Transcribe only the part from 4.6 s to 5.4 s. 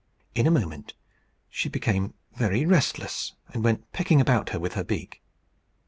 her beak.